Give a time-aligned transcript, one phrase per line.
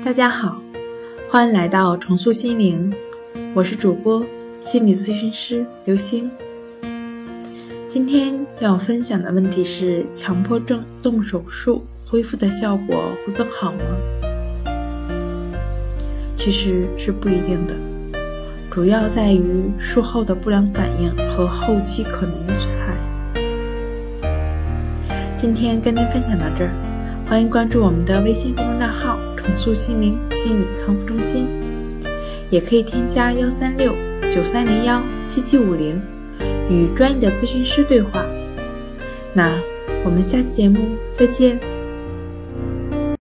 [0.00, 0.60] 大家好，
[1.28, 2.92] 欢迎来到重塑心灵，
[3.52, 4.24] 我是主播
[4.60, 6.30] 心理咨询师刘星。
[7.88, 13.80] 今天要分享的问题是：强迫症动手术恢复的效果会更好吗？
[16.36, 17.74] 其实是不一定的，
[18.70, 22.96] 主要在于术后的不良反应和后期可能的损害。
[25.36, 26.70] 今天跟您分享到这儿，
[27.28, 29.18] 欢迎关注我们的微信公众账号。
[29.44, 31.48] 重塑心灵心理康复中心，
[32.50, 33.94] 也可以添加幺三六
[34.30, 36.00] 九三零幺七七五零，
[36.70, 38.24] 与专业的咨询师对话。
[39.32, 39.52] 那
[40.04, 40.78] 我们下期节目
[41.12, 41.58] 再见。